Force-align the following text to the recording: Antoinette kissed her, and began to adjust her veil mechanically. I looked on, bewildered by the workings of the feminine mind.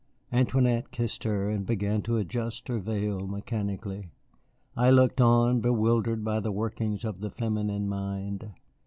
Antoinette 0.31 0.89
kissed 0.89 1.25
her, 1.25 1.47
and 1.51 1.63
began 1.67 2.01
to 2.01 2.17
adjust 2.17 2.67
her 2.69 2.79
veil 2.79 3.27
mechanically. 3.27 4.09
I 4.75 4.89
looked 4.89 5.21
on, 5.21 5.61
bewildered 5.61 6.23
by 6.23 6.39
the 6.39 6.51
workings 6.51 7.05
of 7.05 7.21
the 7.21 7.29
feminine 7.29 7.87
mind. 7.87 8.49